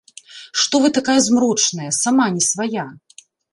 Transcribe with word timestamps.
Што 0.63 0.81
вы 0.85 0.91
такая 0.97 1.17
змрочная, 1.27 1.91
сама 2.01 2.29
не 2.41 2.49
свая? 2.51 2.89